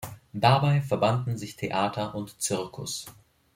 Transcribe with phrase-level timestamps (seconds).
[0.33, 3.05] Dabei verbanden sich Theater und Zirkus.